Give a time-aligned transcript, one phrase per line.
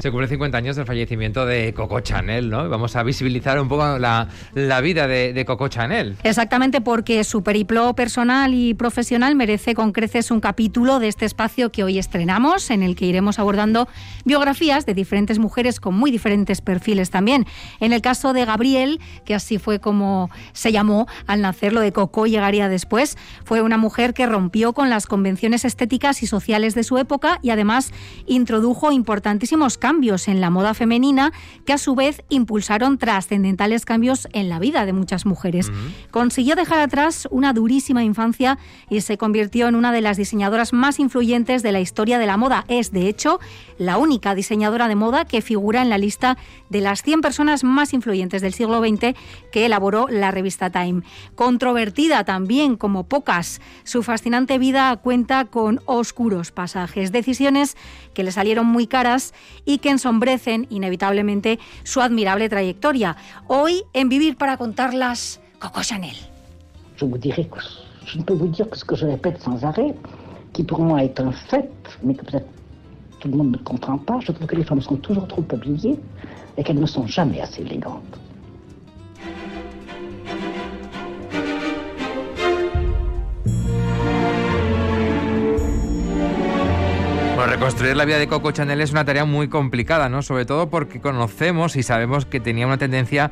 [0.00, 2.68] Se cumple 50 años del fallecimiento de Coco Chanel, ¿no?
[2.68, 4.28] Vamos a visibilizar un poco la,
[4.80, 6.16] vida de, Coco Chanel.
[6.22, 11.70] Exactamente, porque su periplo personal y profesional merece con creces un capítulo de este espacio
[11.72, 13.88] que hoy estrenamos, en el que iremos abordando
[14.24, 17.46] biografías de diferentes mujeres con muy diferentes perfiles también.
[17.80, 21.92] En el caso de Gabriel, que así fue como se llamó al nacer, lo de
[21.92, 26.84] Coco llegaría después, fue una mujer que rompió con las convenciones estéticas y sociales de
[26.84, 27.92] su época y además
[28.26, 31.32] introdujo importantísimos cambios en la moda femenina
[31.66, 35.72] que a su vez impulsaron trascendentales cambios en la vida de muchas mujeres.
[36.12, 41.00] Consiguió dejar atrás una durísima infancia y se convirtió en una de las diseñadoras más
[41.00, 42.64] influyentes de la historia de la moda.
[42.68, 43.40] Es, de hecho,
[43.76, 46.38] la única diseñadora de moda que figura en la lista
[46.68, 49.16] de las 100 personas más influyentes del siglo XX
[49.50, 51.02] que elaboró la revista Time.
[51.34, 57.76] Controvertida también como pocas, su fascinante vida cuenta con oscuros pasajes, decisiones
[58.14, 63.16] que le salieron muy caras y que ensombrecen inevitablemente su admirable trayectoria.
[63.48, 66.16] Hoy, en Vivir para contarlas, Coco Chanel.
[66.96, 67.58] Je vous dirai que
[68.06, 69.94] je ne peux vous dire que ce que je répète sans arrêt,
[70.52, 71.70] qui pour moi est un fait,
[72.02, 72.48] mais que peut-être
[73.20, 74.18] tout le monde ne comprend pas.
[74.20, 75.98] Je trouve que les femmes sont toujours trop habillées
[76.56, 78.18] et qu'elles ne sont jamais assez élégantes.
[87.46, 90.22] Reconstruir la vida de Coco Chanel es una tarea muy complicada, ¿no?
[90.22, 93.30] Sobre todo porque conocemos y sabemos que tenía una tendencia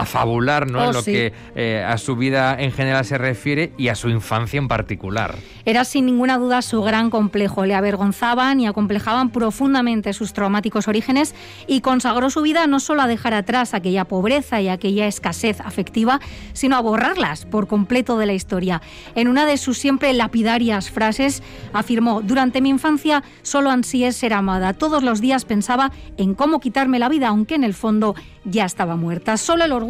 [0.00, 0.82] a fabular, ¿no?
[0.82, 4.08] en oh, lo que eh, a su vida en general se refiere y a su
[4.08, 5.34] infancia en particular.
[5.64, 7.66] Era sin ninguna duda su gran complejo.
[7.66, 11.34] Le avergonzaban y acomplejaban profundamente sus traumáticos orígenes
[11.66, 16.20] y consagró su vida no solo a dejar atrás aquella pobreza y aquella escasez afectiva,
[16.52, 18.80] sino a borrarlas por completo de la historia.
[19.14, 21.42] En una de sus siempre lapidarias frases
[21.72, 24.72] afirmó: Durante mi infancia solo ansié ser amada.
[24.72, 28.96] Todos los días pensaba en cómo quitarme la vida, aunque en el fondo ya estaba
[28.96, 29.36] muerta.
[29.36, 29.87] Solo el orgullo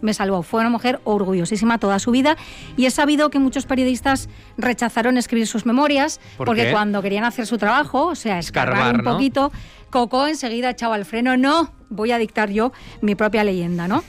[0.00, 0.42] me salvó.
[0.42, 2.36] Fue una mujer orgullosísima toda su vida
[2.76, 7.58] y he sabido que muchos periodistas rechazaron escribir sus memorias porque cuando querían hacer su
[7.58, 9.52] trabajo, o sea, escarbar un poquito,
[9.90, 11.36] Coco enseguida echaba el freno.
[11.36, 14.02] No, voy a dictar yo mi propia leyenda, ¿no?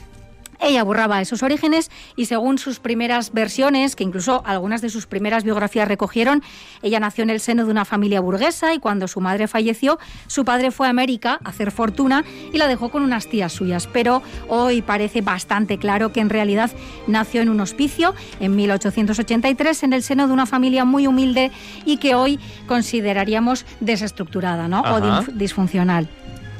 [0.60, 5.44] Ella borraba esos orígenes y según sus primeras versiones, que incluso algunas de sus primeras
[5.44, 6.42] biografías recogieron,
[6.82, 10.44] ella nació en el seno de una familia burguesa y cuando su madre falleció, su
[10.44, 13.88] padre fue a América a hacer fortuna y la dejó con unas tías suyas.
[13.92, 16.70] Pero hoy parece bastante claro que en realidad
[17.06, 21.50] nació en un hospicio en 1883 en el seno de una familia muy humilde
[21.84, 24.82] y que hoy consideraríamos desestructurada ¿no?
[24.82, 25.00] o
[25.32, 26.08] disfuncional.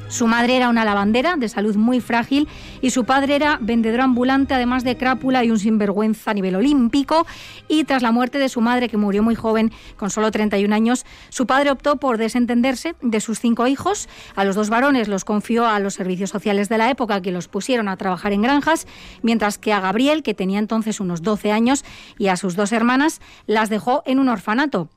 [0.09, 2.47] Su madre era una lavandera de salud muy frágil
[2.81, 7.27] y su padre era vendedor ambulante, además de crápula y un sinvergüenza a nivel olímpico.
[7.67, 11.05] Y tras la muerte de su madre, que murió muy joven, con solo 31 años,
[11.29, 14.09] su padre optó por desentenderse de sus cinco hijos.
[14.35, 17.47] A los dos varones los confió a los servicios sociales de la época, que los
[17.47, 18.87] pusieron a trabajar en granjas,
[19.21, 21.85] mientras que a Gabriel, que tenía entonces unos 12 años,
[22.17, 24.89] y a sus dos hermanas, las dejó en un orfanato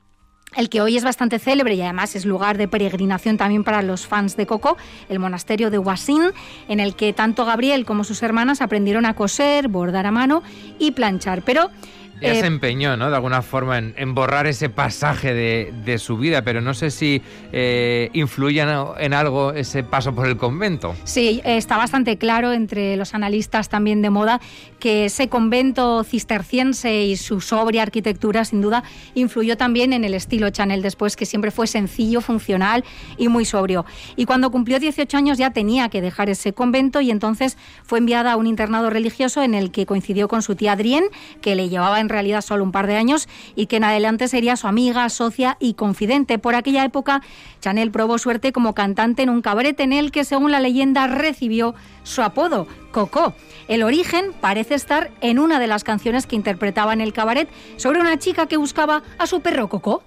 [0.55, 4.07] el que hoy es bastante célebre y además es lugar de peregrinación también para los
[4.07, 4.77] fans de Coco,
[5.09, 6.31] el monasterio de Huasín,
[6.67, 10.43] en el que tanto Gabriel como sus hermanas aprendieron a coser, bordar a mano
[10.79, 11.41] y planchar.
[11.43, 11.69] Pero
[12.21, 13.09] ella se eh, empeñó, ¿no?
[13.09, 18.09] De alguna forma en, borrar ese pasaje de, su vida, pero no sé si eh,
[18.13, 20.95] influye en, algo ese paso por el convento.
[21.03, 24.41] Sí, está bastante claro entre los analistas también de moda
[24.79, 30.49] que ese convento cisterciense y su sobria arquitectura, sin duda, influyó también en el estilo
[30.49, 32.83] Chanel después, que siempre fue sencillo, funcional
[33.17, 33.85] y muy sobrio.
[34.15, 38.33] Y cuando cumplió 18 años ya tenía que dejar ese convento y entonces fue enviada
[38.33, 41.07] a un internado religioso en el que coincidió con su tía Adrienne,
[41.41, 44.55] que le llevaba en realidad solo un par de años y que en adelante sería
[44.55, 46.37] su amiga, socia y confidente.
[46.37, 47.23] Por aquella época,
[47.59, 51.73] Chanel probó suerte como cantante en un cabaret en el que, según la leyenda, recibió
[52.03, 53.33] su apodo, Coco.
[53.67, 57.99] El origen parece estar en una de las canciones que interpretaba en el cabaret sobre
[57.99, 60.03] una chica que buscaba a su perro Coco.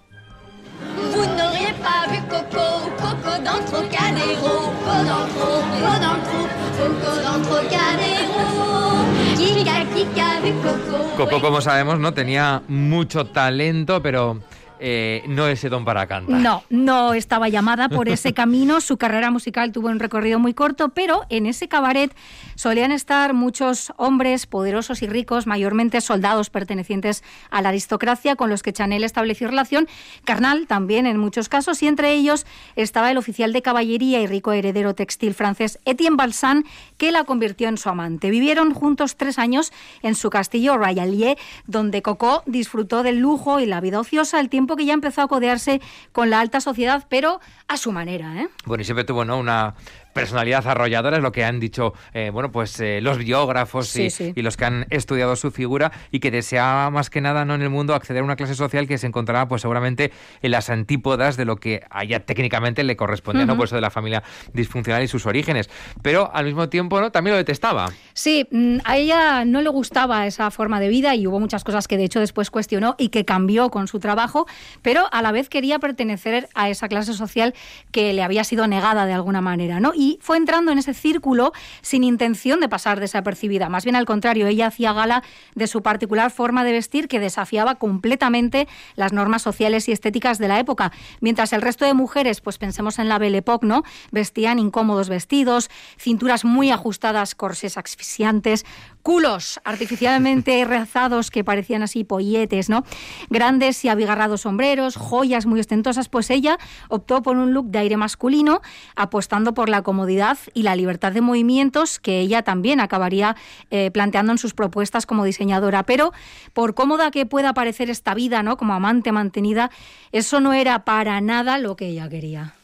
[11.17, 14.41] Coco, como sabemos, no tenía mucho talento, pero
[14.81, 16.41] eh, no ese don para cantar.
[16.41, 18.81] No, no estaba llamada por ese camino.
[18.81, 22.15] Su carrera musical tuvo un recorrido muy corto, pero en ese cabaret
[22.55, 28.63] solían estar muchos hombres poderosos y ricos, mayormente soldados pertenecientes a la aristocracia, con los
[28.63, 29.89] que Chanel estableció relación
[30.25, 34.53] carnal también en muchos casos, y entre ellos estaba el oficial de caballería y rico
[34.53, 36.65] heredero textil francés Etienne Balsan,
[36.97, 38.31] que la convirtió en su amante.
[38.31, 43.81] Vivieron juntos tres años en su castillo Royalier, donde Coco disfrutó del lujo y la
[43.81, 45.81] vida ociosa, el tiempo que ya empezó a codearse
[46.11, 48.43] con la alta sociedad, pero a su manera.
[48.43, 48.49] ¿eh?
[48.65, 49.39] Bueno, y siempre tuvo ¿no?
[49.39, 49.75] una
[50.17, 54.11] personalidad arrolladora, es lo que han dicho eh, bueno, pues eh, los biógrafos y,
[54.41, 57.55] los que han estudiado su figura y que deseaba más que nada ¿no?
[57.55, 60.71] en el mundo acceder a una clase social que se encontraba pues seguramente en las
[60.71, 63.59] antípodas de lo que a ella técnicamente le correspondía, ¿no?
[63.59, 64.23] Por eso de la familia
[64.55, 65.69] disfuncional y sus orígenes.
[66.01, 67.13] Pero al mismo tiempo ¿no?
[67.13, 67.91] también lo detestaba.
[68.15, 71.87] Sí, mm, a ella no le gustaba esa forma de vida y hubo muchas cosas
[71.89, 74.47] que de hecho después cuestionó y que cambió con su trabajo,
[74.83, 77.55] pero a la vez quería pertenecer a esa clase social
[77.91, 79.93] que le había sido negada de alguna manera, ¿no?
[79.95, 83.69] y fue entrando en ese círculo sin intención de pasar desapercibida.
[83.69, 85.23] Más bien al contrario, ella hacía gala
[85.55, 90.49] de su particular forma de vestir que desafiaba completamente las normas sociales y estéticas de
[90.49, 90.93] la época.
[91.21, 93.83] Mientras el resto de mujeres, pues pensemos en la Belle Époque, ¿no?
[94.11, 98.65] Vestían incómodos vestidos, cinturas muy ajustadas, corsés asfixiantes,
[99.07, 102.83] culos artificialmente rezados que parecían así polletes, ¿no?
[103.31, 106.59] Grandes y abigarrados sombreros, joyas muy ostentosas, pues ella
[106.89, 108.63] optó por un look de aire masculino,
[108.97, 113.37] apostando por la comodidad y la libertad de movimientos que ella también acabaría
[113.71, 115.85] eh, planteando en sus propuestas como diseñadora.
[115.85, 116.13] Pero
[116.53, 118.57] por cómoda que pueda parecer esta vida, ¿no?
[118.57, 119.71] Como amante mantenida,
[120.11, 122.57] eso no era para nada lo que ella quería.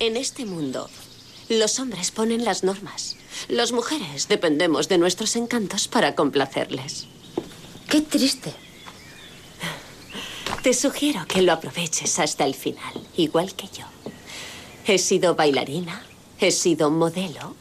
[0.00, 0.90] En este mundo,
[1.48, 3.16] los hombres ponen las normas.
[3.48, 7.06] Las mujeres dependemos de nuestros encantos para complacerles.
[7.88, 8.52] Qué triste.
[10.62, 13.84] Te sugiero que lo aproveches hasta el final, igual que yo.
[14.86, 16.02] He sido bailarina,
[16.40, 17.54] he sido modelo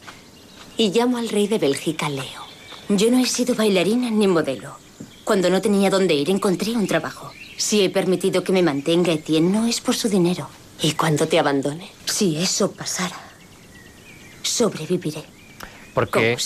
[0.78, 2.44] y llamo al rey de Bélgica Leo.
[2.90, 4.78] Yo no he sido bailarina ni modelo.
[5.24, 7.32] Cuando no tenía dónde ir, encontré un trabajo.
[7.58, 10.50] Si he permitido que me mantenga Etienne, no es por su dinero.
[10.82, 11.90] ¿Y cuando te abandone?
[12.06, 13.23] Si eso pasara,
[14.54, 15.24] sobreviviré.
[15.94, 16.38] Porque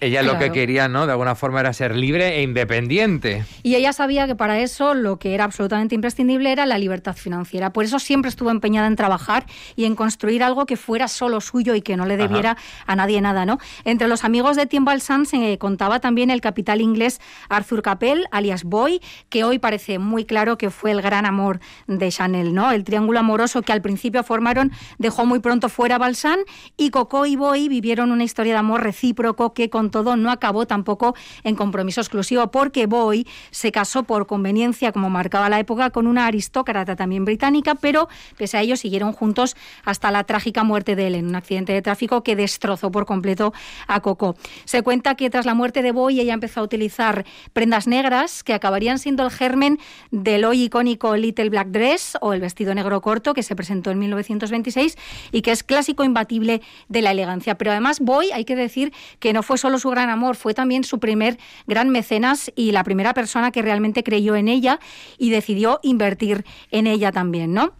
[0.00, 1.06] ella lo que quería, ¿no?
[1.06, 3.44] De alguna forma era ser libre e independiente.
[3.62, 7.72] Y ella sabía que para eso lo que era absolutamente imprescindible era la libertad financiera.
[7.72, 11.74] Por eso siempre estuvo empeñada en trabajar y en construir algo que fuera solo suyo
[11.74, 12.56] y que no le debiera
[12.86, 13.58] a nadie nada, ¿no?
[13.84, 18.64] Entre los amigos de Tim Balsam se contaba también el capital inglés Arthur Capel, alias
[18.64, 22.70] Boy, que hoy parece muy claro que fue el gran amor de Chanel, ¿no?
[22.70, 26.40] El triángulo amoroso que al principio formaron dejó muy pronto fuera a Balsam
[26.76, 30.66] y Coco y Boy vivieron una historia de amor recíproco que con todo no acabó
[30.66, 36.06] tampoco en compromiso exclusivo porque Boy se casó por conveniencia, como marcaba la época, con
[36.06, 41.08] una aristócrata también británica, pero pese a ello siguieron juntos hasta la trágica muerte de
[41.08, 43.52] él en un accidente de tráfico que destrozó por completo
[43.86, 44.36] a Coco.
[44.64, 48.54] Se cuenta que tras la muerte de Boy ella empezó a utilizar prendas negras que
[48.54, 49.78] acabarían siendo el germen
[50.10, 53.98] del hoy icónico Little Black Dress o el vestido negro corto que se presentó en
[53.98, 54.96] 1926
[55.32, 57.56] y que es clásico imbatible de la elegancia.
[57.56, 60.84] Pero además Boy, hay que decir que no fue solo su gran amor, fue también
[60.84, 64.80] su primer gran mecenas y la primera persona que realmente creyó en ella
[65.18, 67.72] y decidió invertir en ella también, ¿no?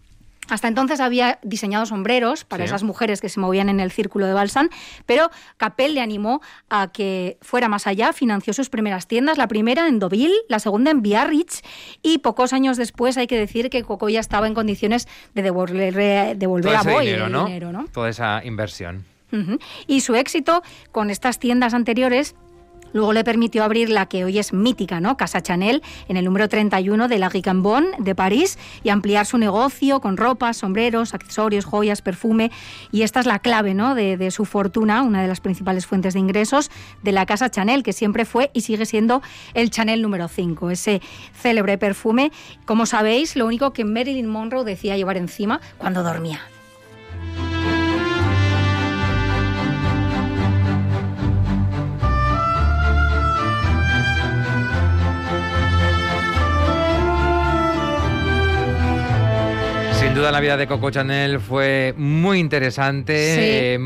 [0.49, 4.33] Hasta entonces había diseñado sombreros para esas mujeres que se movían en el círculo de
[4.33, 4.69] Balsan,
[5.05, 9.87] pero Capel le animó a que fuera más allá, financió sus primeras tiendas, la primera
[9.87, 11.63] en Deauville, la segunda en Biarritz,
[12.01, 16.37] y pocos años después hay que decir que Coco ya estaba en condiciones de devolver,
[16.37, 17.85] devolver a Boy el dinero, ¿no?
[17.91, 19.03] Toda esa inversión.
[19.87, 22.35] Y su éxito con estas tiendas anteriores
[22.93, 25.17] Luego le permitió abrir la que hoy es mítica, ¿no?
[25.17, 29.99] Casa Chanel, en el número 31 de la Ricambon de París y ampliar su negocio
[29.99, 32.51] con ropas, sombreros, accesorios, joyas, perfume.
[32.91, 33.95] Y esta es la clave, ¿no?
[33.95, 36.71] De, de, su fortuna, una de las principales fuentes de ingresos
[37.03, 39.21] de la Casa Chanel, que siempre fue y sigue siendo
[39.53, 41.01] el Chanel número 5, ese
[41.33, 42.31] célebre perfume.
[42.65, 46.39] Como sabéis, lo único que Marilyn Monroe decía llevar encima cuando dormía.
[60.17, 63.75] Duda la vida de Coco Chanel fue muy interesante.
[63.75, 63.77] Eh,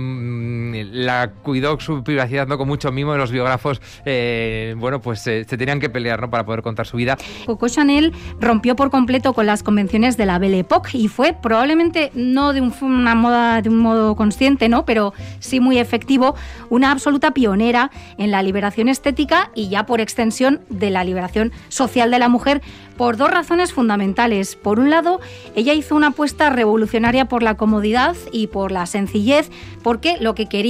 [0.74, 2.58] la cuidó su privacidad ¿no?
[2.58, 3.16] con mucho mimo.
[3.16, 6.30] Los biógrafos, eh, bueno, pues se tenían que pelear ¿no?
[6.30, 7.18] para poder contar su vida.
[7.46, 12.12] Coco Chanel rompió por completo con las convenciones de la Belle Époque y fue probablemente
[12.14, 14.86] no de una moda de un modo consciente, ¿no?
[14.86, 16.36] pero sí muy efectivo,
[16.70, 22.12] una absoluta pionera en la liberación estética y ya por extensión de la liberación social
[22.12, 22.62] de la mujer
[22.98, 24.56] por dos razones fundamentales.
[24.56, 25.20] Por un lado,
[25.56, 29.50] ella hizo una apuesta revolucionaria por la comodidad y por la sencillez,
[29.82, 30.61] porque lo que quería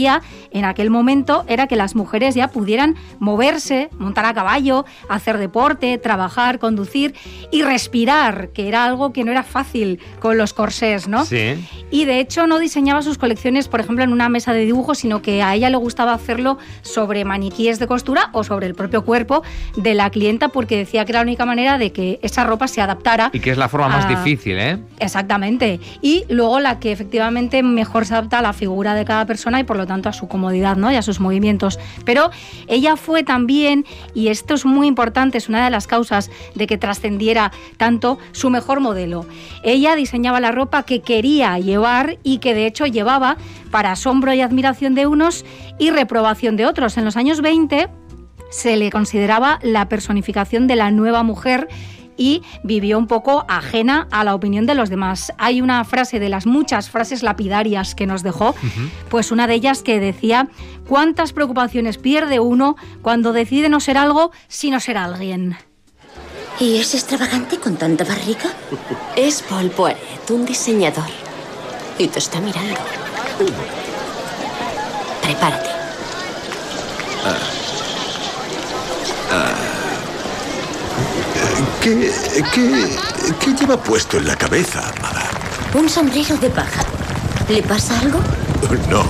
[0.52, 5.98] en aquel momento era que las mujeres ya pudieran moverse, montar a caballo, hacer deporte,
[5.98, 7.14] trabajar, conducir
[7.52, 11.26] y respirar, que era algo que no era fácil con los corsés, ¿no?
[11.26, 11.56] Sí.
[11.92, 15.22] Y de hecho no diseñaba sus colecciones, por ejemplo, en una mesa de dibujo, sino
[15.22, 19.44] que a ella le gustaba hacerlo sobre maniquíes de costura o sobre el propio cuerpo
[19.76, 22.82] de la clienta, porque decía que era la única manera de que esa ropa se
[22.82, 23.30] adaptara.
[23.34, 24.80] Y que es la forma más difícil, ¿eh?
[25.00, 25.80] Exactamente.
[26.02, 29.64] Y luego la que efectivamente mejor se adapta a la figura de cada persona y
[29.64, 30.92] por lo tanto a su comodidad, ¿no?
[30.92, 31.80] Y a sus movimientos.
[32.06, 32.32] Pero
[32.68, 36.78] ella fue también, y esto es muy importante, es una de las causas de que
[36.78, 39.26] trascendiera tanto, su mejor modelo.
[39.64, 43.38] Ella diseñaba la ropa que quería llevar y que de hecho llevaba
[43.72, 45.46] para asombro y admiración de unos
[45.80, 46.98] y reprobación de otros.
[46.98, 47.90] En los años 20
[48.52, 51.70] se le consideraba la personificación de la nueva mujer
[52.22, 55.34] y vivió un poco ajena a la opinión de los demás.
[55.40, 58.54] Hay una frase de las muchas frases lapidarias que nos dejó,
[59.10, 60.48] pues una de ellas que decía,
[60.88, 65.58] ¿cuántas preocupaciones pierde uno cuando decide no ser algo sino ser alguien?
[66.60, 68.52] ¿Y es extravagante con tanta barriga?
[69.16, 71.10] Es Paul Poiret, un diseñador.
[71.98, 72.80] Y te está mirando.
[75.24, 75.70] Prepárate.
[77.26, 77.61] Ah.
[81.82, 82.12] ¿Qué,
[82.54, 85.30] qué, lleva puesto en la cabeza, amada?
[85.74, 86.84] Un sombrero de paja.
[87.50, 88.20] ¿Le pasa algo?
[88.90, 89.04] No.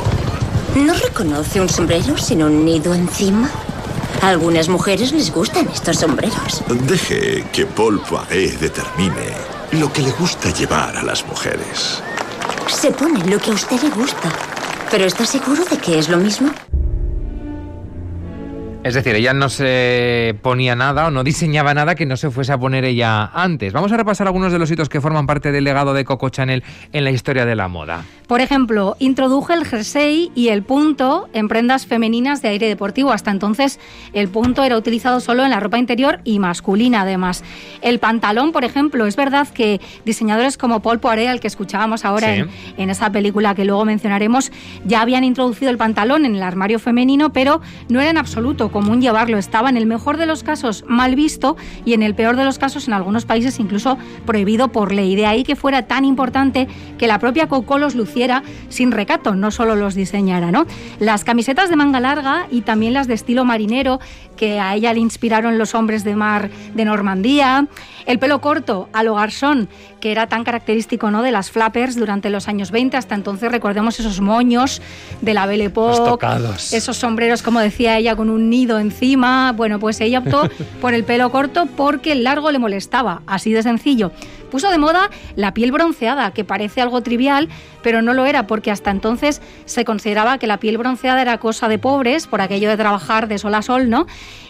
[0.76, 3.50] ¿No reconoce un sombrero sin un nido encima?
[4.22, 6.64] A algunas mujeres les gustan estos sombreros.
[6.88, 9.34] Deje que Paul Poiret determine
[9.72, 12.02] lo que le gusta llevar a las mujeres.
[12.68, 14.32] Se pone lo que a usted le gusta.
[14.90, 16.52] ¿Pero está seguro de que es lo mismo?
[18.84, 22.52] Es decir, ella no se ponía nada o no diseñaba nada que no se fuese
[22.52, 23.74] a poner ella antes.
[23.74, 26.64] Vamos a repasar algunos de los hitos que forman parte del legado de Coco Chanel
[26.92, 28.04] en la historia de la moda.
[28.26, 33.12] Por ejemplo, introdujo el jersey y el punto en prendas femeninas de aire deportivo.
[33.12, 33.80] Hasta entonces,
[34.14, 37.44] el punto era utilizado solo en la ropa interior y masculina, además.
[37.82, 42.34] El pantalón, por ejemplo, es verdad que diseñadores como Paul Poiret, al que escuchábamos ahora
[42.34, 44.52] en, en esa película que luego mencionaremos,
[44.86, 49.02] ya habían introducido el pantalón en el armario femenino, pero no era en absoluto común
[49.02, 49.38] llevarlo.
[49.38, 52.58] Estaba en el mejor de los casos mal visto y en el peor de los
[52.58, 55.16] casos en algunos países incluso prohibido por ley.
[55.16, 59.52] De ahí que fuera tan importante que la propia Coco los luciera sin recato, no
[59.52, 60.52] solo los diseñara.
[60.52, 60.66] ¿no?
[61.00, 64.00] Las camisetas de manga larga y también las de estilo marinero
[64.36, 67.68] que a ella le inspiraron los hombres de mar de Normandía,
[68.06, 71.22] el pelo corto a lo garzón, que era tan característico ¿no?
[71.22, 74.82] de las flappers durante los años 20, hasta entonces recordemos esos moños
[75.22, 76.26] de la Belle Époque,
[76.72, 79.54] esos sombreros, como decía ella, con un nido encima.
[79.54, 80.50] Bueno, pues ella optó
[80.82, 84.12] por el pelo corto porque el largo le molestaba, así de sencillo.
[84.52, 87.50] Puso de moda la piel bronceada, que parece algo trivial,
[87.82, 91.68] pero no lo era, porque hasta entonces se consideraba que la piel bronceada era cosa
[91.70, 94.06] de pobres, por aquello de trabajar de sol a sol, ¿no?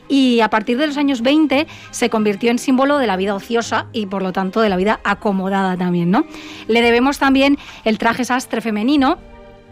[0.09, 3.85] Y a partir de los años 20 se convirtió en símbolo de la vida ociosa
[3.93, 6.25] y por lo tanto de la vida acomodada también, ¿no?
[6.67, 9.19] Le debemos también el traje sastre femenino,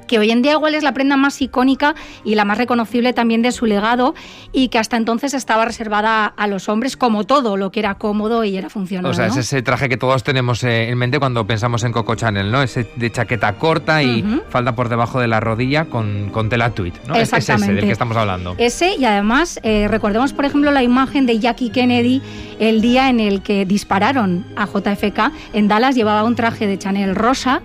[0.09, 1.93] que hoy en día igual es la prenda más icónica
[2.25, 4.15] y la más reconocible también de su legado
[4.51, 8.43] y que hasta entonces estaba reservada a los hombres como todo lo que era cómodo
[8.43, 9.11] y era funcional.
[9.11, 12.15] O sea, es ese traje que todos tenemos eh, en mente cuando pensamos en Coco
[12.15, 12.63] Chanel, ¿no?
[12.63, 16.93] Ese de chaqueta corta y falda por debajo de la rodilla con, con tela tweed,
[17.07, 17.13] ¿no?
[17.13, 18.55] Es ese del que estamos hablando.
[18.57, 22.23] Ese y además eh, recordemos por ejemplo la imagen de Jackie Kennedy
[22.59, 27.15] el día en el que dispararon a JFK en Dallas llevaba un traje de Chanel
[27.15, 27.61] rosa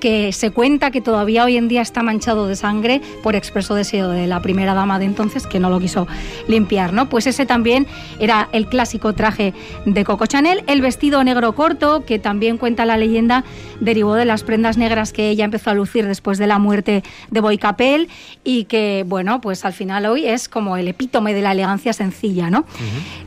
[0.00, 4.10] que se cuenta que todavía hoy en día está manchado de sangre por expreso deseo
[4.10, 6.06] de la primera dama de entonces que no lo quiso
[6.48, 7.08] limpiar, ¿no?
[7.08, 7.86] Pues ese también
[8.20, 12.96] era el clásico traje de Coco Chanel, el vestido negro corto que también cuenta la
[12.96, 13.44] leyenda
[13.80, 17.40] derivó de las prendas negras que ella empezó a lucir después de la muerte de
[17.40, 18.08] Boy Capel
[18.44, 22.50] y que bueno, pues al final hoy es como el epítome de la elegancia sencilla,
[22.50, 22.64] ¿no?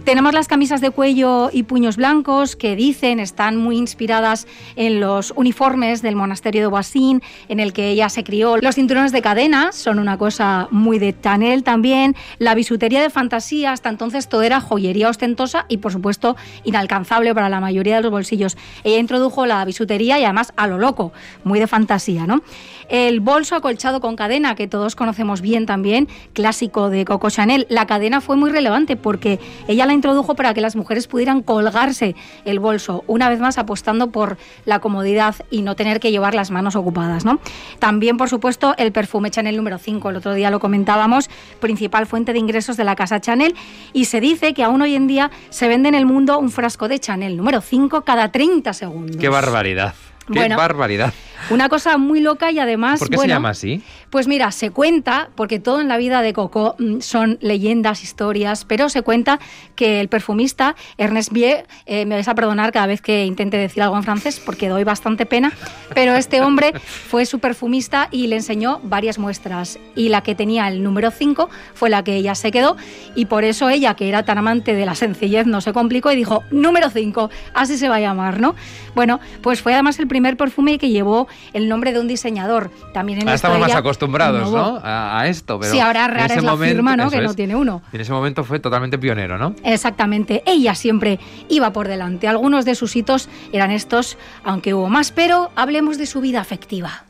[0.04, 5.34] Tenemos las camisas de cuello y puños blancos que dicen están muy inspiradas en los
[5.36, 8.58] uniformes del monasterio de Boisín, en el que ella se crió.
[8.58, 12.16] Los cinturones de cadena son una cosa muy de Chanel también.
[12.38, 17.50] La bisutería de fantasía, hasta entonces todo era joyería ostentosa y, por supuesto, inalcanzable para
[17.50, 18.56] la mayoría de los bolsillos.
[18.84, 21.12] Ella introdujo la bisutería y además a lo loco,
[21.44, 22.44] muy de fantasía, ¿no?
[22.89, 27.67] El bolso acolchado con cadena, que todos conocemos bien también, clásico de Coco Chanel.
[27.69, 32.15] La cadena fue muy relevante porque ella la introdujo para que las mujeres pudieran colgarse
[32.46, 36.50] el bolso, una vez más apostando por la comodidad y no tener que llevar las
[36.50, 37.25] manos ocupadas.
[37.25, 37.39] ¿no?
[37.77, 41.29] También, por supuesto, el perfume Chanel número 5, el otro día lo comentábamos,
[41.60, 43.55] principal fuente de ingresos de la casa Chanel,
[43.93, 46.88] y se dice que aún hoy en día se vende en el mundo un frasco
[46.88, 49.17] de Chanel número 5 cada 30 segundos.
[49.17, 49.93] ¡Qué barbaridad!
[50.31, 51.13] ¡Qué barbaridad!
[51.50, 53.00] Una cosa muy loca y además.
[53.00, 53.81] ¿Por qué se llama así?
[54.12, 58.65] Pues mira, se cuenta, porque todo en la vida de Coco mm, son leyendas, historias,
[58.65, 59.39] pero se cuenta
[59.75, 63.81] que el perfumista Ernest Bier, eh, me vais a perdonar cada vez que intente decir
[63.81, 65.51] algo en francés porque doy bastante pena,
[65.95, 66.74] pero este hombre
[67.09, 69.79] fue su perfumista y le enseñó varias muestras.
[69.95, 72.77] Y la que tenía el número 5 fue la que ella se quedó
[73.15, 76.15] y por eso ella, que era tan amante de la sencillez, no se complicó y
[76.15, 78.55] dijo, número 5, así se va a llamar, ¿no?
[78.93, 82.72] Bueno, pues fue además el primer perfume que llevó el nombre de un diseñador.
[82.94, 84.80] También en Ahora estamos más acostumbrados ¿no?
[84.84, 85.60] A, esto.
[85.60, 87.10] Pero sí, ahora rara es la firma ¿no?
[87.10, 87.82] que no tiene uno.
[87.92, 89.56] En ese momento fue totalmente pionero, ¿no?
[89.64, 90.44] Exactamente.
[90.46, 92.28] Ella siempre iba por delante.
[92.28, 97.04] Algunos de sus hitos eran estos, aunque hubo más, pero hablemos de su vida afectiva.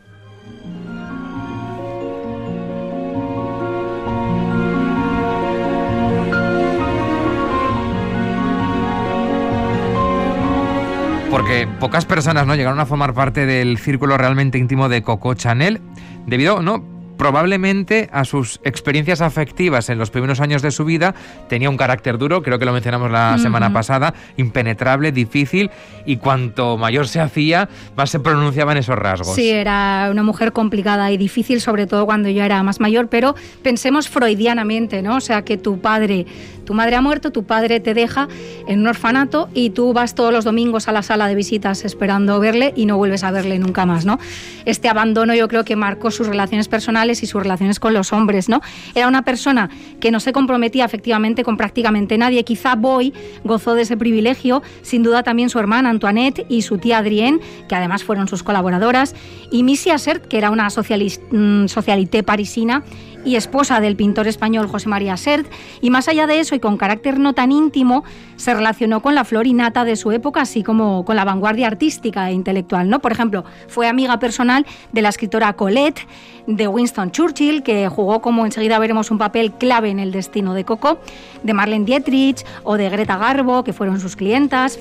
[11.39, 15.79] Porque pocas personas no llegaron a formar parte del círculo realmente íntimo de Coco Chanel
[16.27, 16.83] debido no
[17.19, 21.13] probablemente a sus experiencias afectivas en los primeros años de su vida
[21.49, 25.69] tenía un carácter duro, creo que lo mencionamos la semana pasada, impenetrable, difícil
[26.05, 29.35] y cuanto mayor se hacía, más se pronunciaban esos rasgos.
[29.35, 33.35] Sí, era una mujer complicada y difícil, sobre todo cuando yo era más mayor, pero
[33.63, 35.17] pensemos freudianamente, ¿no?
[35.17, 36.25] O sea, que tu padre
[36.69, 38.27] tu madre ha muerto, tu padre te deja
[38.67, 42.39] en un orfanato y tú vas todos los domingos a la sala de visitas esperando
[42.39, 44.19] verle y no vuelves a verle nunca más, ¿no?
[44.65, 48.49] Este abandono yo creo que marcó sus relaciones personales y sus relaciones con los hombres,
[48.49, 48.61] ¿no?
[48.95, 52.43] Era una persona que no se comprometía efectivamente con prácticamente nadie.
[52.43, 53.13] Quizá Boy
[53.43, 57.75] gozó de ese privilegio, sin duda también su hermana Antoinette y su tía Adrienne, que
[57.75, 59.15] además fueron sus colaboradoras,
[59.51, 62.83] y Missy Assert, que era una mm, socialité parisina
[63.25, 65.47] y esposa del pintor español José María Sert,
[65.81, 68.03] y más allá de eso y con carácter no tan íntimo,
[68.35, 72.33] se relacionó con la florinata de su época, así como con la vanguardia artística e
[72.33, 72.89] intelectual.
[72.89, 72.99] ¿no?
[72.99, 76.07] Por ejemplo, fue amiga personal de la escritora Colette,
[76.47, 80.63] de Winston Churchill, que jugó como enseguida veremos un papel clave en el destino de
[80.63, 80.99] Coco,
[81.43, 84.79] de Marlene Dietrich o de Greta Garbo, que fueron sus clientas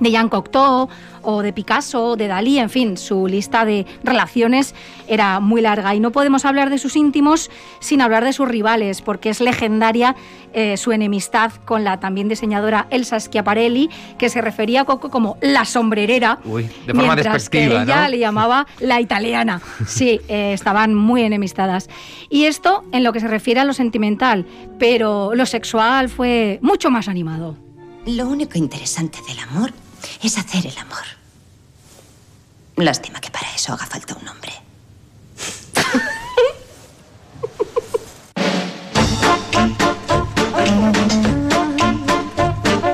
[0.00, 0.88] de Jean Cocteau
[1.22, 4.74] o de Picasso, de Dalí, en fin, su lista de relaciones
[5.08, 9.02] era muy larga y no podemos hablar de sus íntimos sin hablar de sus rivales,
[9.02, 10.14] porque es legendaria
[10.52, 15.36] eh, su enemistad con la también diseñadora Elsa Schiaparelli, que se refería a Coco como
[15.40, 19.60] la sombrerera, de forma mientras que ella le llamaba la italiana.
[19.86, 21.88] Sí, eh, estaban muy enemistadas.
[22.28, 24.44] Y esto en lo que se refiere a lo sentimental,
[24.78, 27.56] pero lo sexual fue mucho más animado.
[28.06, 29.72] Lo único interesante del amor
[30.22, 31.04] es hacer el amor.
[32.76, 34.52] Lástima que para eso haga falta un hombre.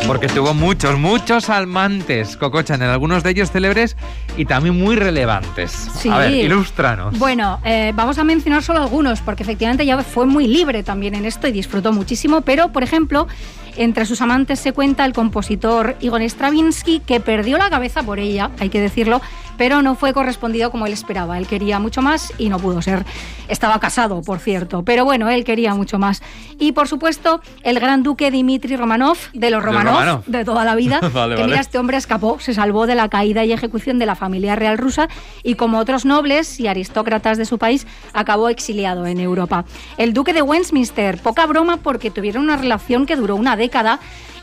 [0.06, 3.96] Porque tuvo muchos, muchos almantes, Coco en algunos de ellos célebres
[4.36, 5.72] y también muy relevantes.
[5.98, 6.10] Sí.
[6.10, 7.18] A ver, ilústranos.
[7.18, 11.24] Bueno, eh, vamos a mencionar solo algunos, porque efectivamente ya fue muy libre también en
[11.24, 13.26] esto y disfrutó muchísimo, pero, por ejemplo,
[13.76, 18.50] entre sus amantes se cuenta el compositor Igor Stravinsky, que perdió la cabeza por ella,
[18.58, 19.20] hay que decirlo,
[19.56, 21.38] pero no fue correspondido como él esperaba.
[21.38, 23.04] Él quería mucho más y no pudo ser.
[23.48, 26.22] Estaba casado, por cierto, pero bueno, él quería mucho más.
[26.58, 31.00] Y por supuesto, el gran duque Dmitri Romanov, de los Romanov, de, toda la vida,
[31.36, 34.56] que mira, este hombre escapó, se salvó de la caída y ejecución de la familia
[34.56, 35.08] real rusa
[35.42, 39.64] y como otros nobles y aristócratas de su país, acabó exiliado en Europa.
[39.96, 43.61] El duque de Westminster, poca broma porque tuvieron una relación que duró una década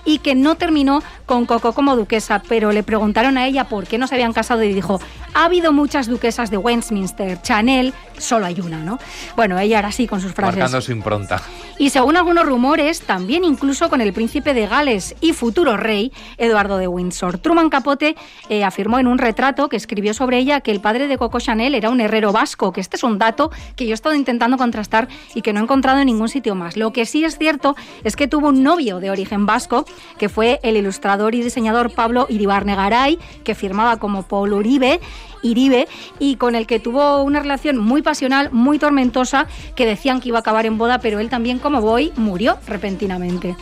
[0.05, 3.97] y que no terminó con Coco como duquesa, pero le preguntaron a ella por qué
[3.97, 4.99] no se habían casado y dijo,
[5.33, 8.99] ha habido muchas duquesas de Westminster, Chanel, solo hay una, ¿no?
[9.35, 10.57] Bueno, ella era así con sus frases.
[10.57, 11.41] Marcando su impronta.
[11.77, 16.77] Y según algunos rumores, también incluso con el príncipe de Gales y futuro rey, Eduardo
[16.77, 17.37] de Windsor.
[17.37, 18.15] Truman Capote
[18.49, 21.75] eh, afirmó en un retrato que escribió sobre ella que el padre de Coco Chanel
[21.75, 25.07] era un herrero vasco, que este es un dato que yo he estado intentando contrastar
[25.33, 26.75] y que no he encontrado en ningún sitio más.
[26.75, 29.85] Lo que sí es cierto es que tuvo un novio de origen vasco,
[30.17, 34.99] que fue el ilustrador y diseñador Pablo Iribarne Garay, que firmaba como Paul Uribe,
[35.41, 35.87] Iribe
[36.19, 40.37] y con el que tuvo una relación muy pasional, muy tormentosa, que decían que iba
[40.37, 43.55] a acabar en boda, pero él también, como voy, murió repentinamente.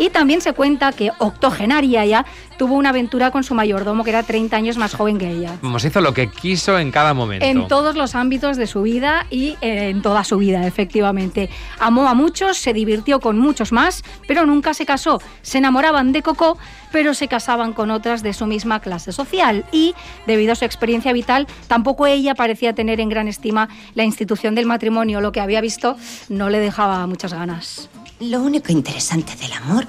[0.00, 2.24] Y también se cuenta que octogenaria ya
[2.56, 5.58] tuvo una aventura con su mayordomo que era 30 años más joven que ella.
[5.84, 7.44] Hizo lo que quiso en cada momento.
[7.44, 11.50] En todos los ámbitos de su vida y en toda su vida, efectivamente.
[11.78, 15.20] Amó a muchos, se divirtió con muchos más, pero nunca se casó.
[15.42, 16.56] Se enamoraban de Coco,
[16.92, 19.66] pero se casaban con otras de su misma clase social.
[19.70, 19.94] Y,
[20.26, 24.64] debido a su experiencia vital, tampoco ella parecía tener en gran estima la institución del
[24.64, 25.20] matrimonio.
[25.20, 25.96] Lo que había visto
[26.30, 27.90] no le dejaba muchas ganas.
[28.20, 29.86] Lo único interesante del amor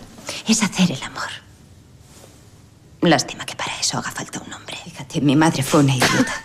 [0.48, 1.28] es hacer el amor.
[3.02, 4.78] Lástima que para eso haga falta un hombre.
[4.86, 6.42] Fíjate, mi madre fue una idiota.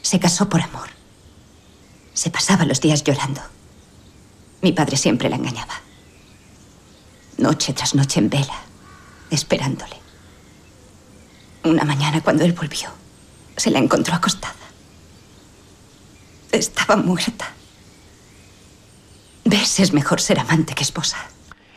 [0.00, 0.88] Se casó por amor.
[2.14, 3.40] Se pasaba los días llorando.
[4.62, 5.74] Mi padre siempre la engañaba.
[7.38, 8.60] Noche tras noche en vela,
[9.28, 9.96] esperándole.
[11.64, 12.90] Una mañana cuando él volvió,
[13.56, 14.54] se la encontró acostada.
[16.52, 17.55] Estaba muerta.
[19.58, 19.80] ¿Ves?
[19.80, 21.16] Es mejor ser amante que esposa.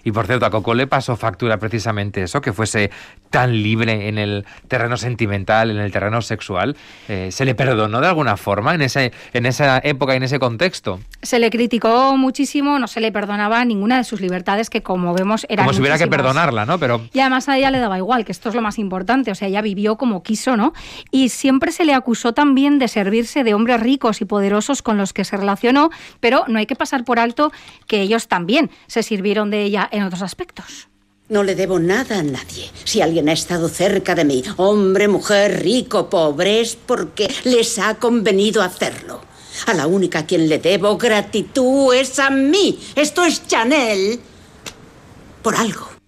[0.09, 2.89] Y por cierto, a Coco le pasó factura precisamente eso, que fuese
[3.29, 6.75] tan libre en el terreno sentimental, en el terreno sexual.
[7.07, 10.39] Eh, ¿Se le perdonó de alguna forma en, ese, en esa época y en ese
[10.39, 10.99] contexto?
[11.21, 15.45] Se le criticó muchísimo, no se le perdonaba ninguna de sus libertades, que como vemos
[15.47, 15.67] eran.
[15.67, 16.79] Como si hubiera que perdonarla, ¿no?
[16.79, 17.01] Pero...
[17.13, 19.47] Y además a ella le daba igual, que esto es lo más importante, o sea,
[19.47, 20.73] ella vivió como quiso, ¿no?
[21.11, 25.13] Y siempre se le acusó también de servirse de hombres ricos y poderosos con los
[25.13, 27.51] que se relacionó, pero no hay que pasar por alto
[27.85, 30.88] que ellos también se sirvieron de ella en otros aspectos.
[31.29, 32.71] No le debo nada a nadie.
[32.85, 37.95] Si alguien ha estado cerca de mí, hombre, mujer, rico, pobre, es porque les ha
[37.95, 39.21] convenido hacerlo.
[39.67, 42.79] A la única a quien le debo gratitud es a mí.
[42.95, 44.19] Esto es Chanel.
[45.43, 45.98] Por algo.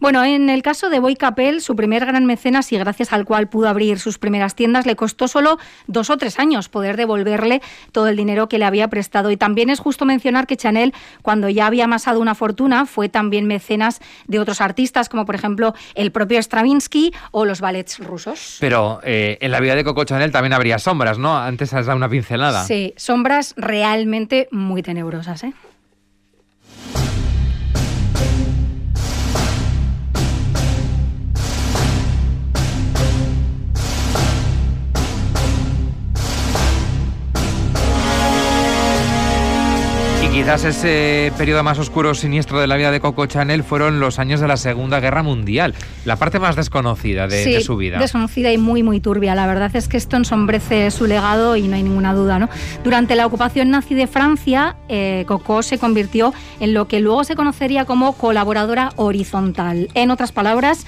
[0.00, 3.48] Bueno, en el caso de Boy Capel, su primer gran mecenas y gracias al cual
[3.48, 8.08] pudo abrir sus primeras tiendas, le costó solo dos o tres años poder devolverle todo
[8.08, 9.30] el dinero que le había prestado.
[9.30, 13.46] Y también es justo mencionar que Chanel, cuando ya había amasado una fortuna, fue también
[13.46, 18.58] mecenas de otros artistas, como por ejemplo el propio Stravinsky o los ballets rusos.
[18.60, 21.36] Pero eh, en la vida de Coco Chanel también habría sombras, ¿no?
[21.36, 22.64] Antes has dado una pincelada.
[22.64, 25.52] Sí, sombras realmente muy tenebrosas, ¿eh?
[40.34, 44.40] Quizás ese periodo más oscuro siniestro de la vida de Coco Chanel fueron los años
[44.40, 48.00] de la Segunda Guerra Mundial, la parte más desconocida de, su vida.
[48.00, 49.36] Desconocida y muy, muy turbia.
[49.36, 52.40] La verdad es que esto ensombrece su legado y no hay ninguna duda.
[52.40, 52.48] ¿no?
[52.82, 57.36] Durante la ocupación nazi de Francia, eh, Coco se convirtió en lo que luego se
[57.36, 59.88] conocería como colaboradora horizontal.
[59.94, 60.84] En otras palabras,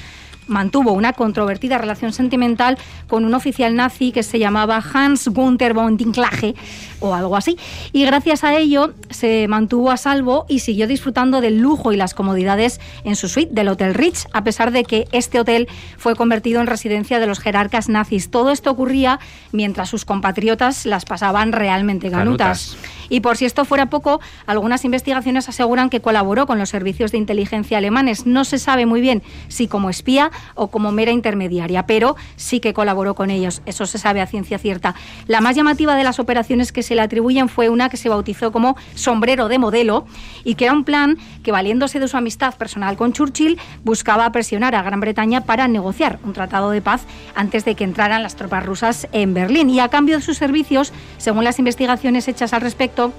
[0.46, 5.96] mantuvo una controvertida relación sentimental con un oficial nazi que se llamaba Hans Gunther von
[5.96, 6.54] Dinklage
[7.00, 7.56] o algo así.
[7.92, 12.14] Y gracias a ello se mantuvo a salvo y siguió disfrutando del lujo y las
[12.14, 16.60] comodidades en su suite del Hotel Ritz, a pesar de que este hotel fue convertido
[16.60, 18.30] en residencia de los jerarcas nazis.
[18.30, 19.20] Todo esto ocurría
[19.52, 22.76] mientras sus compatriotas las pasaban realmente ganutas.
[23.08, 27.18] Y por si esto fuera poco, algunas investigaciones aseguran que colaboró con los servicios de
[27.18, 28.26] inteligencia alemanes.
[28.26, 32.74] No se sabe muy bien si como espía o como mera intermediaria, pero sí que
[32.74, 33.62] colaboró con ellos.
[33.66, 34.94] Eso se sabe a ciencia cierta.
[35.26, 38.52] La más llamativa de las operaciones que se le atribuyen fue una que se bautizó
[38.52, 40.06] como sombrero de modelo
[40.44, 44.74] y que era un plan que, valiéndose de su amistad personal con Churchill, buscaba presionar
[44.74, 47.02] a Gran Bretaña para negociar un tratado de paz
[47.34, 49.70] antes de que entraran las tropas rusas en Berlín.
[49.70, 53.12] Y a cambio de sus servicios, según las investigaciones hechas al respecto, corto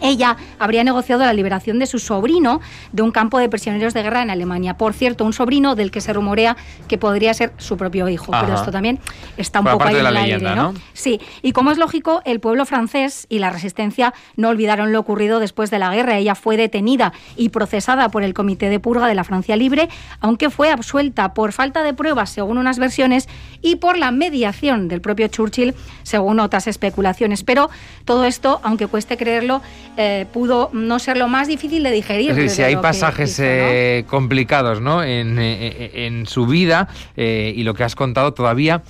[0.00, 2.60] ella habría negociado la liberación de su sobrino
[2.92, 4.76] de un campo de prisioneros de guerra en Alemania.
[4.76, 6.56] Por cierto, un sobrino del que se rumorea
[6.88, 8.32] que podría ser su propio hijo.
[8.32, 8.98] Pero esto también
[9.36, 10.74] está un poco ahí en el aire, ¿no?
[10.92, 15.40] Sí, y como es lógico, el pueblo francés y la resistencia no olvidaron lo ocurrido
[15.40, 16.18] después de la guerra.
[16.18, 19.88] Ella fue detenida y procesada por el Comité de Purga de la Francia Libre,
[20.20, 23.28] aunque fue absuelta por falta de pruebas, según unas versiones,
[23.62, 27.44] y por la mediación del propio Churchill, según otras especulaciones.
[27.44, 27.70] Pero
[28.04, 29.62] todo esto, aunque cueste creerlo,
[30.02, 32.48] eh, pudo no ser lo más difícil de digerir.
[32.48, 35.04] si hay pasajes eh, complicados ¿no?
[35.04, 38.82] en, eh, en, su vida y lo que has contado todavía,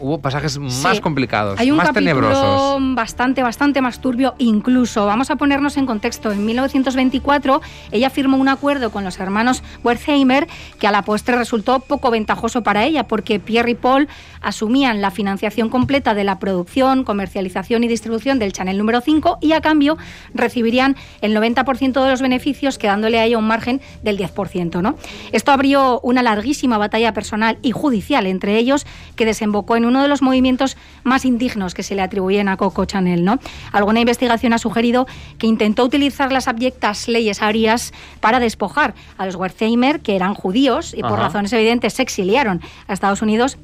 [0.00, 2.80] hubo pasajes más complicados, hay un más tenebrosos.
[2.94, 5.06] Bastante, bastante más turbio incluso.
[5.06, 6.30] Vamos a ponernos en contexto.
[6.30, 10.46] En 1924 ella firmó un acuerdo con los hermanos Wertheimer
[10.78, 14.08] que a la postre resultó poco ventajoso para ella porque Pierre y Paul
[14.40, 19.52] asumían la financiación completa de la producción, comercialización y distribución del Chanel número 5 y
[19.52, 19.96] a cambio
[20.34, 24.82] recibirían el 90% de los beneficios, quedándole a ella un margen del 10%.
[24.82, 24.96] ¿no?
[25.32, 30.08] Esto abrió una larguísima batalla personal y judicial entre ellos, que desembocó en uno de
[30.08, 33.24] los movimientos más indignos que se le atribuyen a Coco Chanel.
[33.24, 33.38] ¿no?
[33.72, 35.06] Alguna investigación ha sugerido
[35.38, 40.94] que intentó utilizar las abyectas leyes arias para despojar a los Wertheimer, que eran judíos
[40.96, 43.58] y por razones evidentes se exiliaron a Estados Unidos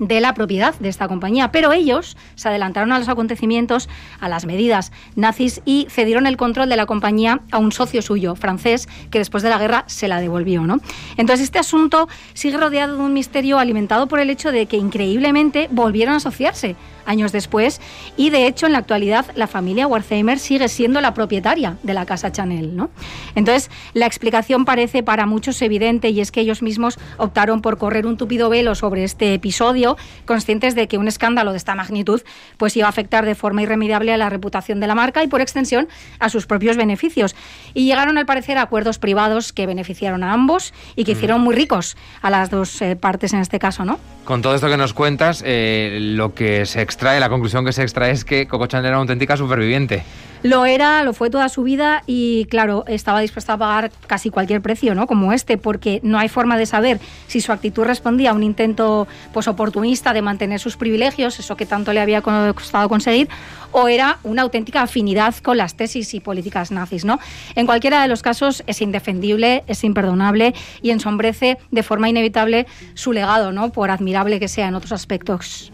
[0.00, 1.52] de la propiedad de esta compañía.
[1.52, 6.68] Pero ellos se adelantaron a los acontecimientos, a las medidas nazis y cedieron el control
[6.68, 10.20] de la compañía a un socio suyo, francés, que después de la guerra se la
[10.20, 10.62] devolvió.
[10.62, 10.80] ¿no?
[11.16, 15.68] Entonces este asunto sigue rodeado de un misterio alimentado por el hecho de que increíblemente
[15.70, 17.80] volvieron a asociarse años después
[18.16, 22.06] y de hecho en la actualidad la familia Wertheimer sigue siendo la propietaria de la
[22.06, 22.76] casa Chanel.
[22.76, 22.90] ¿no?
[23.34, 28.06] Entonces la explicación parece para muchos evidente y es que ellos mismos optaron por correr
[28.06, 29.89] un tupido velo sobre este episodio,
[30.24, 32.22] conscientes de que un escándalo de esta magnitud
[32.56, 35.40] pues iba a afectar de forma irremediable a la reputación de la marca y por
[35.40, 37.34] extensión a sus propios beneficios.
[37.74, 41.54] Y llegaron al parecer a acuerdos privados que beneficiaron a ambos y que hicieron muy
[41.54, 43.98] ricos a las dos eh, partes en este caso, ¿no?
[44.24, 47.82] Con todo esto que nos cuentas, eh, lo que se extrae, la conclusión que se
[47.82, 50.04] extrae es que Coco Chanel era una auténtica superviviente.
[50.42, 54.62] Lo era, lo fue toda su vida y claro, estaba dispuesta a pagar casi cualquier
[54.62, 55.06] precio, ¿no?
[55.06, 59.06] Como este, porque no hay forma de saber si su actitud respondía a un intento
[59.34, 63.28] pues, oportunista de mantener sus privilegios, eso que tanto le había costado conseguir,
[63.72, 67.18] o era una auténtica afinidad con las tesis y políticas nazis, ¿no?
[67.54, 73.12] En cualquiera de los casos es indefendible, es imperdonable y ensombrece de forma inevitable su
[73.12, 73.72] legado, ¿no?
[73.72, 75.70] Por admirable que sea en otros aspectos.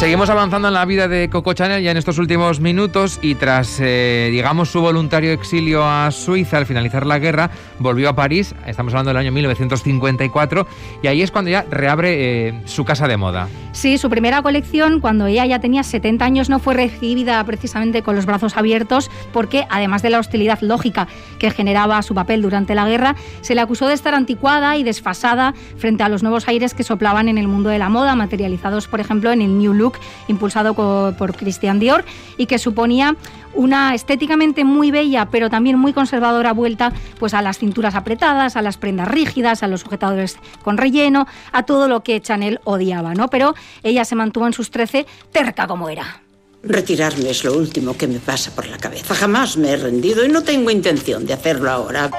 [0.00, 3.80] Seguimos avanzando en la vida de Coco Chanel ya en estos últimos minutos y tras,
[3.80, 8.94] eh, digamos, su voluntario exilio a Suiza al finalizar la guerra, volvió a París, estamos
[8.94, 10.66] hablando del año 1954,
[11.02, 13.48] y ahí es cuando ya reabre eh, su casa de moda.
[13.72, 18.16] Sí, su primera colección, cuando ella ya tenía 70 años, no fue recibida precisamente con
[18.16, 21.08] los brazos abiertos, porque además de la hostilidad lógica
[21.38, 25.52] que generaba su papel durante la guerra, se le acusó de estar anticuada y desfasada
[25.76, 29.00] frente a los nuevos aires que soplaban en el mundo de la moda, materializados, por
[29.00, 29.89] ejemplo, en el New Look
[30.28, 32.04] impulsado por Christian Dior
[32.36, 33.16] y que suponía
[33.54, 38.62] una estéticamente muy bella, pero también muy conservadora vuelta pues a las cinturas apretadas, a
[38.62, 43.28] las prendas rígidas, a los sujetadores con relleno, a todo lo que Chanel odiaba, ¿no?
[43.28, 46.22] Pero ella se mantuvo en sus trece terca como era.
[46.62, 49.14] Retirarme es lo último que me pasa por la cabeza.
[49.14, 52.10] Jamás me he rendido y no tengo intención de hacerlo ahora.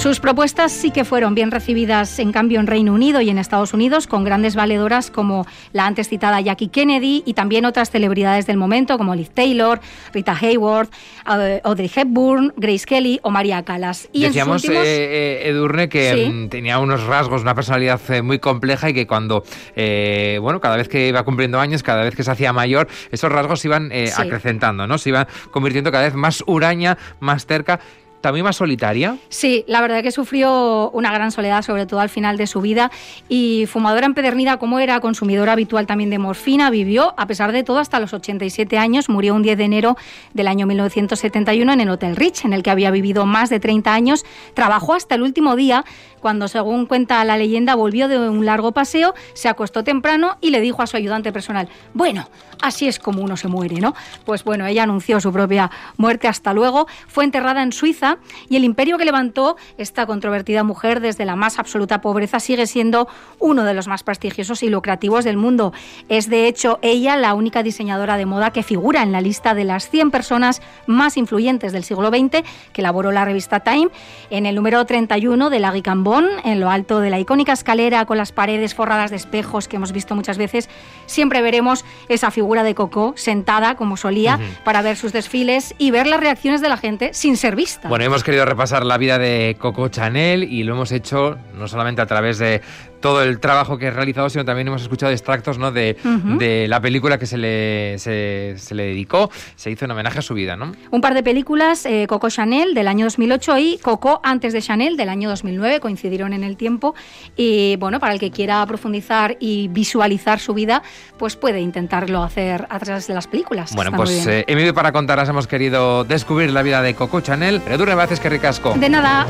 [0.00, 3.74] Sus propuestas sí que fueron bien recibidas en cambio en Reino Unido y en Estados
[3.74, 8.56] Unidos, con grandes valedoras como la antes citada Jackie Kennedy y también otras celebridades del
[8.56, 9.78] momento como Liz Taylor,
[10.14, 10.90] Rita Hayworth,
[11.38, 14.08] eh, Audrey Hepburn, Grace Kelly o María Callas.
[14.10, 18.94] Y Decíamos, eh, eh, Edurne, que mm, tenía unos rasgos, una personalidad muy compleja y
[18.94, 19.44] que cuando,
[19.76, 23.60] bueno, cada vez que iba cumpliendo años, cada vez que se hacía mayor, esos rasgos
[23.60, 24.96] se iban acrecentando, ¿no?
[24.96, 27.80] Se iban convirtiendo cada vez más huraña, más cerca
[28.20, 29.16] también más solitaria.
[29.28, 32.90] Sí, la verdad que sufrió una gran soledad, sobre todo al final de su vida,
[33.28, 37.78] y fumadora empedernida como era, consumidora habitual también de morfina, vivió, a pesar de todo,
[37.78, 39.96] hasta los 87 años, murió un 10 de enero
[40.34, 43.92] del año 1971 en el Hotel Rich, en el que había vivido más de 30
[43.92, 45.84] años, trabajó hasta el último día,
[46.20, 50.60] cuando, según cuenta la leyenda, volvió de un largo paseo, se acostó temprano y le
[50.60, 52.28] dijo a su ayudante personal, bueno,
[52.60, 53.94] así es como uno se muere, ¿no?
[54.26, 56.28] Pues bueno, ella anunció su propia muerte.
[56.28, 58.09] Hasta luego, fue enterrada en Suiza
[58.48, 63.08] y el imperio que levantó esta controvertida mujer desde la más absoluta pobreza sigue siendo
[63.38, 65.72] uno de los más prestigiosos y lucrativos del mundo.
[66.08, 69.64] Es de hecho ella la única diseñadora de moda que figura en la lista de
[69.64, 72.42] las 100 personas más influyentes del siglo XX
[72.72, 73.88] que elaboró la revista Time
[74.30, 78.16] en el número 31 de la Guicambon en lo alto de la icónica escalera con
[78.16, 80.68] las paredes forradas de espejos que hemos visto muchas veces,
[81.06, 86.06] siempre veremos esa figura de Coco sentada como solía para ver sus desfiles y ver
[86.06, 87.88] las reacciones de la gente sin ser vista.
[87.88, 92.00] Bueno, hemos querido repasar la vida de Coco Chanel y lo hemos hecho no solamente
[92.00, 92.62] a través de
[93.00, 95.72] todo el trabajo que ha realizado, sino también hemos escuchado extractos ¿no?
[95.72, 95.96] de,
[96.38, 100.34] de la película que se le, se, le dedicó, se hizo en homenaje a su
[100.34, 100.56] vida.
[100.56, 100.72] ¿no?
[100.90, 104.96] Un par de películas, eh, Coco Chanel del año 2008 y Coco antes de Chanel
[104.96, 106.94] del año 2009, coincidieron en el tiempo.
[107.36, 110.82] Y bueno, para el que quiera profundizar y visualizar su vida,
[111.18, 113.74] pues puede intentarlo hacer a través de las películas.
[113.74, 117.60] Bueno, pues eh, en para contarlas hemos querido descubrir la vida de Coco Chanel.
[117.64, 117.84] Pero tú
[118.20, 118.74] que ricasco.
[118.74, 119.26] De nada.